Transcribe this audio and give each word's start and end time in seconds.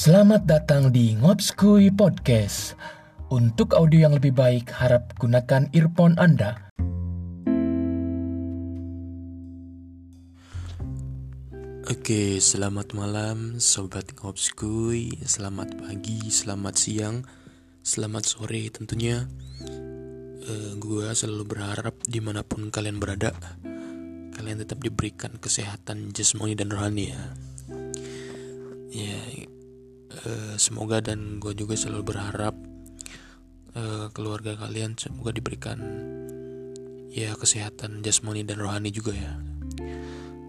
Selamat 0.00 0.48
datang 0.48 0.88
di 0.96 1.12
Ngobskuy 1.12 1.92
Podcast. 1.92 2.72
Untuk 3.28 3.76
audio 3.76 4.08
yang 4.08 4.16
lebih 4.16 4.32
baik, 4.32 4.72
harap 4.72 5.12
gunakan 5.20 5.68
earphone 5.76 6.16
Anda. 6.16 6.72
Oke, 11.84 12.40
selamat 12.40 12.96
malam 12.96 13.60
Sobat 13.60 14.16
Ngobskuy 14.16 15.20
Selamat 15.20 15.76
pagi, 15.76 16.32
selamat 16.32 16.74
siang, 16.80 17.28
selamat 17.84 18.24
sore 18.24 18.72
tentunya 18.72 19.28
uh, 20.48 20.72
Gue 20.80 21.12
selalu 21.12 21.44
berharap 21.44 22.00
di 22.08 22.24
mana 22.24 22.40
pun 22.40 22.72
kalian 22.72 22.96
berada 22.96 23.36
Kalian 24.32 24.64
tetap 24.64 24.80
diberikan 24.80 25.36
kesehatan 25.36 26.16
jasmani 26.16 26.56
dan 26.56 26.72
rohani 26.72 27.12
ya 27.12 27.22
Ya, 28.90 29.22
uh, 30.26 30.54
semoga 30.60 31.00
dan 31.00 31.40
gue 31.40 31.52
juga 31.56 31.76
selalu 31.76 32.14
berharap 32.14 32.54
uh, 33.76 34.08
Keluarga 34.12 34.56
kalian 34.56 34.96
semoga 34.96 35.30
diberikan 35.32 35.78
Ya 37.10 37.34
kesehatan 37.34 38.06
jasmani 38.06 38.46
dan 38.46 38.62
rohani 38.62 38.94
juga 38.94 39.10
ya. 39.10 39.34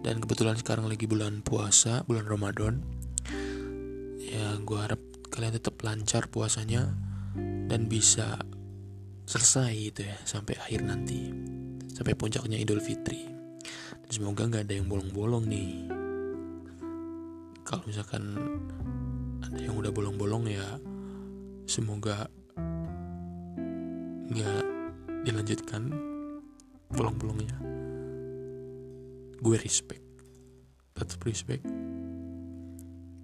Dan 0.00 0.24
kebetulan 0.24 0.56
sekarang 0.56 0.88
lagi 0.88 1.04
bulan 1.04 1.44
puasa 1.44 2.00
bulan 2.08 2.24
Ramadan. 2.24 2.80
Ya 4.16 4.56
gue 4.56 4.78
harap 4.80 4.96
kalian 5.28 5.60
tetap 5.60 5.76
lancar 5.84 6.32
puasanya 6.32 6.96
dan 7.68 7.92
bisa 7.92 8.40
selesai 9.28 9.74
itu 9.76 10.00
ya 10.08 10.16
sampai 10.24 10.56
akhir 10.56 10.80
nanti 10.86 11.28
sampai 11.92 12.16
puncaknya 12.16 12.56
Idul 12.56 12.80
Fitri. 12.80 13.28
Dan 13.92 14.08
semoga 14.08 14.48
nggak 14.48 14.64
ada 14.64 14.74
yang 14.80 14.88
bolong-bolong 14.88 15.44
nih. 15.44 15.92
Kalau 17.68 17.84
misalkan 17.84 18.32
yang 19.54 19.78
udah 19.78 19.94
bolong-bolong 19.94 20.50
ya 20.50 20.66
semoga 21.70 22.26
nggak 24.26 24.64
dilanjutkan 25.22 25.90
bolong-bolongnya. 26.90 27.56
Gue 29.38 29.58
respect 29.60 30.06
tetap 30.96 31.20
respect. 31.28 31.62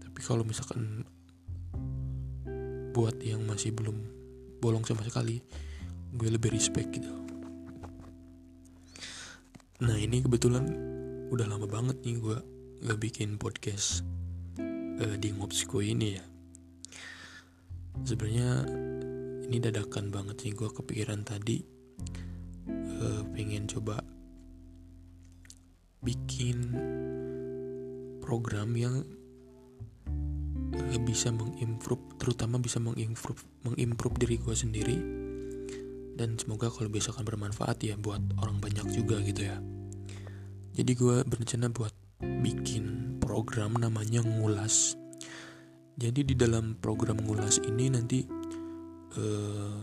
Tapi 0.05 0.20
kalau 0.20 0.45
misalkan 0.45 1.09
buat 2.93 3.17
yang 3.25 3.48
masih 3.48 3.73
belum 3.73 3.97
bolong 4.61 4.84
sama 4.84 5.00
sekali 5.00 5.41
gue 6.12 6.28
lebih 6.28 6.53
respect 6.53 6.93
gitu. 6.93 7.09
Nah 9.83 9.97
ini 9.97 10.20
kebetulan 10.20 10.69
udah 11.33 11.48
lama 11.48 11.65
banget 11.65 12.05
nih 12.05 12.20
gue 12.20 12.37
gak 12.84 13.00
bikin 13.00 13.41
podcast 13.41 14.05
uh, 15.03 15.17
di 15.19 15.34
ngopsku 15.34 15.83
ini 15.83 16.08
ya. 16.17 16.25
Sebenarnya 18.06 18.50
ini 19.50 19.59
dadakan 19.59 20.09
banget 20.09 20.47
sih 20.47 20.53
gue 20.55 20.70
kepikiran 20.70 21.27
tadi 21.27 21.61
uh, 23.03 23.22
pengen 23.34 23.69
coba 23.69 24.00
bikin 26.03 26.59
program 28.22 28.75
yang 28.78 29.06
bisa 31.03 31.34
mengimprove 31.34 32.00
terutama 32.16 32.62
bisa 32.62 32.78
mengimprove 32.78 33.42
mengimprove 33.66 34.16
diri 34.22 34.37
gue 34.39 34.55
sendiri. 34.55 34.98
Dan 36.12 36.37
semoga 36.39 36.69
kalau 36.69 36.92
bisa 36.92 37.11
akan 37.11 37.25
bermanfaat 37.25 37.83
ya 37.83 37.98
buat 37.98 38.20
orang 38.39 38.61
banyak 38.62 38.87
juga 38.94 39.19
gitu 39.25 39.48
ya. 39.48 39.59
Jadi 40.72 40.92
gue 40.97 41.16
berencana 41.27 41.69
buat 41.72 41.92
bikin 42.22 43.02
program 43.33 43.80
namanya 43.80 44.20
ngulas. 44.20 44.92
Jadi 45.97 46.20
di 46.20 46.36
dalam 46.36 46.77
program 46.77 47.16
ngulas 47.25 47.64
ini 47.64 47.88
nanti 47.88 48.20
uh, 49.16 49.16
eh, 49.16 49.76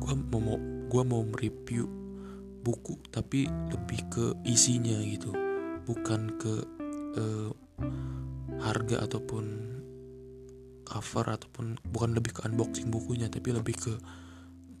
gue 0.00 0.14
mau 0.32 0.56
gue 0.88 1.02
mau 1.04 1.20
mereview 1.20 1.84
buku 2.64 2.96
tapi 3.12 3.44
lebih 3.44 4.00
ke 4.08 4.24
isinya 4.48 4.96
gitu. 5.04 5.36
Bukan 5.84 6.40
ke 6.40 6.54
uh, 7.20 7.52
harga 8.64 9.04
ataupun 9.04 9.44
cover 10.88 11.28
ataupun 11.28 11.76
bukan 11.92 12.16
lebih 12.16 12.40
ke 12.40 12.48
unboxing 12.48 12.88
bukunya 12.88 13.28
tapi 13.28 13.52
lebih 13.52 13.76
ke 13.76 14.00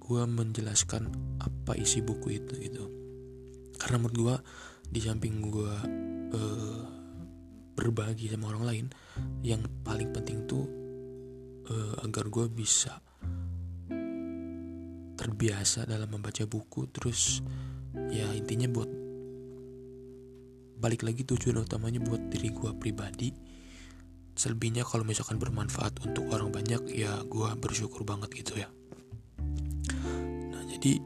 gue 0.00 0.22
menjelaskan 0.24 1.12
apa 1.44 1.76
isi 1.76 2.00
buku 2.00 2.40
itu 2.40 2.56
gitu. 2.56 2.88
Karena 3.76 4.00
menurut 4.00 4.16
gue 4.16 4.36
di 4.88 5.00
samping 5.04 5.44
gue 5.52 5.74
uh, 6.32 7.01
berbagi 7.72 8.28
sama 8.28 8.52
orang 8.52 8.64
lain 8.64 8.86
yang 9.42 9.64
paling 9.82 10.12
penting 10.12 10.44
tuh 10.44 10.64
uh, 11.68 11.94
agar 12.04 12.28
gue 12.28 12.46
bisa 12.52 13.00
terbiasa 15.16 15.86
dalam 15.86 16.10
membaca 16.10 16.42
buku. 16.44 16.90
Terus 16.90 17.40
ya 18.10 18.26
intinya 18.34 18.66
buat 18.68 18.90
balik 20.82 21.06
lagi 21.06 21.22
tujuan 21.22 21.62
utamanya 21.62 22.02
buat 22.02 22.26
diri 22.26 22.50
gue 22.50 22.70
pribadi. 22.74 23.30
Selebihnya 24.32 24.82
kalau 24.82 25.04
misalkan 25.04 25.36
bermanfaat 25.38 26.02
untuk 26.02 26.26
orang 26.32 26.50
banyak 26.50 26.88
ya 26.90 27.22
gue 27.22 27.48
bersyukur 27.60 28.02
banget 28.02 28.32
gitu 28.34 28.58
ya. 28.58 28.68
Nah 30.50 30.62
jadi 30.66 30.98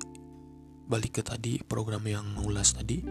balik 0.87 1.19
ke 1.19 1.23
tadi 1.27 1.59
program 1.63 2.03
yang 2.07 2.25
mengulas 2.35 2.75
tadi. 2.75 3.03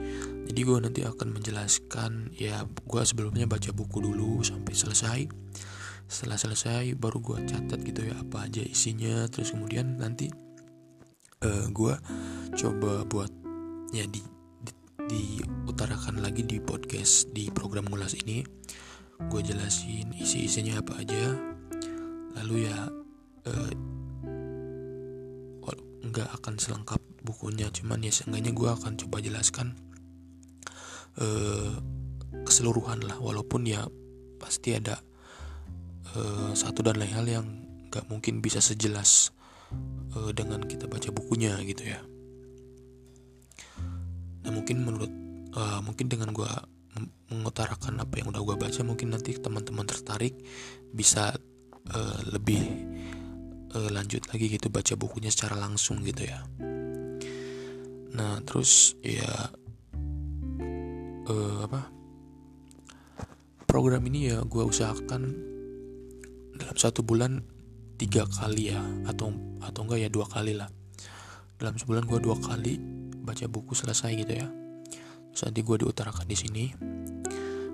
Jadi 0.47 0.59
gue 0.63 0.77
nanti 0.79 1.01
akan 1.03 1.35
menjelaskan 1.35 2.31
ya 2.35 2.63
gue 2.63 3.01
sebelumnya 3.03 3.45
baca 3.45 3.71
buku 3.75 3.99
dulu 3.99 4.41
sampai 4.41 4.73
selesai. 4.73 5.19
Setelah 6.07 6.39
selesai 6.39 6.95
baru 6.95 7.19
gue 7.19 7.37
catat 7.45 7.79
gitu 7.83 8.07
ya 8.07 8.15
apa 8.15 8.47
aja 8.47 8.63
isinya. 8.63 9.27
Terus 9.27 9.51
kemudian 9.51 9.99
nanti 9.99 10.31
uh, 11.43 11.67
gue 11.69 11.93
coba 12.55 13.03
buat 13.03 13.31
ya 13.91 14.07
di, 14.07 14.23
di 14.63 14.73
diutarakan 15.05 16.23
lagi 16.23 16.41
di 16.47 16.57
podcast 16.63 17.29
di 17.35 17.51
program 17.51 17.91
ngulas 17.91 18.15
ini. 18.15 18.41
Gue 19.27 19.43
jelasin 19.43 20.15
isi 20.15 20.47
isinya 20.47 20.79
apa 20.79 21.03
aja. 21.03 21.35
Lalu 22.35 22.67
ya 22.67 22.77
uh, 23.51 23.71
nggak 26.05 26.29
akan 26.39 26.55
selengkap 26.55 27.01
bukunya. 27.25 27.67
Cuman 27.73 28.05
ya 28.05 28.13
seenggaknya 28.13 28.53
gue 28.53 28.69
akan 28.69 28.93
coba 29.01 29.17
jelaskan 29.19 29.73
uh, 31.17 31.73
keseluruhan 32.45 33.01
lah. 33.01 33.17
Walaupun 33.17 33.65
ya 33.65 33.89
pasti 34.37 34.77
ada 34.77 35.01
uh, 36.13 36.53
satu 36.53 36.85
dan 36.85 37.01
lain 37.01 37.13
hal 37.17 37.25
yang 37.25 37.45
nggak 37.89 38.05
mungkin 38.05 38.45
bisa 38.45 38.61
sejelas 38.61 39.33
uh, 40.13 40.29
dengan 40.31 40.61
kita 40.61 40.85
baca 40.85 41.09
bukunya 41.09 41.57
gitu 41.65 41.89
ya. 41.89 41.99
Nah 44.45 44.51
mungkin 44.53 44.85
menurut 44.85 45.11
uh, 45.57 45.81
mungkin 45.81 46.05
dengan 46.05 46.29
gue 46.29 46.47
mengutarakan 47.31 47.99
apa 47.99 48.21
yang 48.21 48.31
udah 48.31 48.41
gue 48.45 48.55
baca 48.55 48.81
mungkin 48.85 49.11
nanti 49.11 49.35
teman-teman 49.35 49.83
tertarik 49.83 50.37
bisa 50.93 51.33
uh, 51.91 52.19
lebih 52.29 52.61
uh, 53.73 53.89
lanjut 53.91 54.23
lagi 54.31 54.45
gitu 54.47 54.69
baca 54.69 54.93
bukunya 54.95 55.33
secara 55.33 55.57
langsung 55.57 56.05
gitu 56.05 56.29
ya 56.29 56.45
nah 58.15 58.39
terus 58.47 58.95
ya 59.03 59.51
uh, 61.27 61.57
apa? 61.67 61.91
Program 63.65 64.01
ini 64.07 64.31
ya 64.31 64.39
gue 64.47 64.63
usahakan 64.63 65.21
dalam 66.55 66.77
satu 66.79 67.03
bulan 67.03 67.43
tiga 67.99 68.23
kali 68.23 68.71
ya 68.71 68.79
atau 69.03 69.35
atau 69.59 69.79
enggak 69.83 69.99
ya 70.07 70.09
dua 70.09 70.25
kali 70.31 70.55
lah. 70.55 70.71
Dalam 71.59 71.75
sebulan 71.75 72.07
gue 72.07 72.19
dua 72.23 72.39
kali 72.39 72.79
baca 73.25 73.45
buku 73.51 73.75
selesai 73.75 74.15
gitu 74.15 74.31
ya. 74.31 74.47
Terus 75.35 75.41
nanti 75.51 75.59
gue 75.59 75.75
diutarakan 75.83 76.27
di 76.27 76.37
sini. 76.39 76.65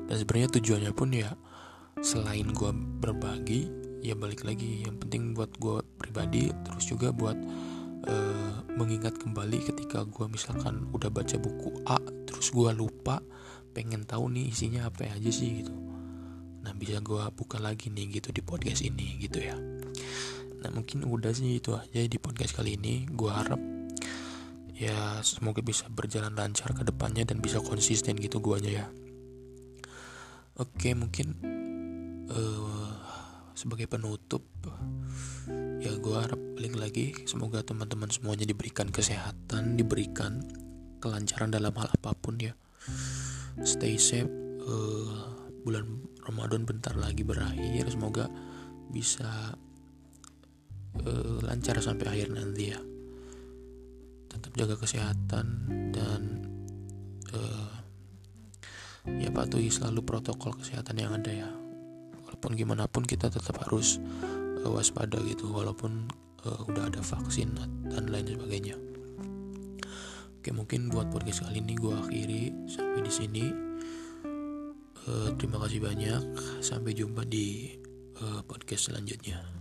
Dan 0.09 0.15
sebenarnya 0.17 0.49
tujuannya 0.57 0.91
pun 0.97 1.09
ya 1.13 1.29
selain 2.01 2.49
gue 2.49 2.71
berbagi 2.73 3.69
ya 4.01 4.17
balik 4.17 4.41
lagi. 4.41 4.81
Yang 4.81 5.05
penting 5.05 5.37
buat 5.37 5.53
gue 5.61 5.85
pribadi 6.01 6.49
terus 6.65 6.89
juga 6.89 7.13
buat 7.13 7.37
uh, 8.07 8.65
mengingat 8.73 9.17
kembali 9.19 9.61
ketika 9.61 10.07
gue 10.07 10.25
misalkan 10.31 10.89
udah 10.95 11.11
baca 11.11 11.35
buku 11.37 11.83
A 11.85 11.99
terus 12.25 12.49
gue 12.49 12.71
lupa 12.73 13.21
pengen 13.71 14.03
tahu 14.03 14.31
nih 14.31 14.51
isinya 14.51 14.87
apa 14.89 15.07
aja 15.07 15.31
sih 15.31 15.63
gitu. 15.63 15.73
Nah 16.61 16.73
bisa 16.77 17.01
gue 17.01 17.21
buka 17.33 17.57
lagi 17.57 17.89
nih 17.89 18.21
gitu 18.21 18.29
di 18.33 18.41
podcast 18.43 18.83
ini 18.85 19.17
gitu 19.21 19.41
ya. 19.41 19.55
Nah 20.61 20.69
mungkin 20.69 21.07
udah 21.07 21.33
sih 21.33 21.57
itu 21.57 21.73
aja 21.73 22.05
di 22.05 22.19
podcast 22.21 22.57
kali 22.57 22.77
ini. 22.77 23.07
Gue 23.09 23.31
harap 23.31 23.59
ya 24.75 25.21
semoga 25.21 25.61
bisa 25.61 25.85
berjalan 25.93 26.33
lancar 26.33 26.73
ke 26.73 26.81
depannya 26.81 27.25
dan 27.25 27.37
bisa 27.37 27.61
konsisten 27.61 28.17
gitu 28.17 28.41
guanya 28.41 28.85
ya. 28.85 28.87
Oke 30.59 30.93
mungkin 30.93 31.37
uh, 32.29 32.91
sebagai 33.55 33.87
penutup 33.87 34.45
ya 35.81 35.93
gue 35.97 36.15
harap 36.17 36.50
balik 36.61 36.77
lagi. 36.77 37.05
Semoga 37.25 37.65
teman-teman 37.65 38.13
semuanya 38.13 38.45
diberikan 38.45 38.85
kesehatan 38.93 39.81
diberikan 39.81 40.45
kelancaran 41.01 41.49
dalam 41.49 41.73
hal 41.73 41.89
apa 41.89 42.13
pun 42.13 42.37
ya. 42.37 42.53
Stay 43.65 43.97
safe. 43.97 44.29
Uh, 44.61 45.41
bulan 45.65 46.05
Ramadan 46.21 46.69
bentar 46.69 46.93
lagi 46.93 47.25
berakhir. 47.25 47.89
Semoga 47.89 48.29
bisa 48.93 49.57
uh, 51.01 51.37
lancar 51.41 51.81
sampai 51.81 52.05
akhir 52.13 52.29
nanti 52.29 52.69
ya. 52.69 52.79
Tetap 54.29 54.53
jaga 54.53 54.77
kesehatan 54.77 55.65
dan 55.89 56.45
uh, 57.33 57.73
ya 59.17 59.33
patuhi 59.33 59.73
selalu 59.73 60.05
protokol 60.05 60.61
kesehatan 60.61 61.01
yang 61.01 61.17
ada 61.17 61.33
ya. 61.33 61.49
Walaupun 62.21 62.53
gimana 62.53 62.85
pun 62.85 63.01
kita 63.01 63.33
tetap 63.33 63.57
harus 63.65 63.97
waspada 64.61 65.17
gitu. 65.25 65.49
Walaupun 65.49 66.21
uh, 66.45 66.61
udah 66.67 66.89
ada 66.89 67.01
vaksin 67.01 67.53
dan 67.89 68.03
lain 68.09 68.27
sebagainya. 68.37 68.75
Oke 70.41 70.49
mungkin 70.49 70.89
buat 70.89 71.13
podcast 71.13 71.45
kali 71.45 71.61
ini 71.61 71.77
gue 71.77 71.93
akhiri. 71.93 72.43
Sampai 72.65 73.05
di 73.05 73.11
sini. 73.13 73.45
Uh, 75.05 75.29
terima 75.37 75.61
kasih 75.61 75.81
banyak. 75.85 76.23
Sampai 76.65 76.97
jumpa 76.97 77.25
di 77.29 77.77
uh, 78.21 78.41
podcast 78.45 78.89
selanjutnya 78.89 79.60